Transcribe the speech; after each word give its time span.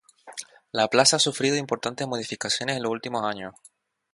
La 0.71 0.87
plaza 0.87 1.17
ha 1.17 1.19
sufrido 1.19 1.55
importantes 1.57 2.07
modificaciones 2.07 2.75
en 2.75 2.81
los 2.81 2.91
últimos 2.91 3.23
años. 3.23 3.53